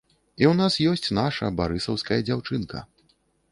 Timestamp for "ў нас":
0.51-0.77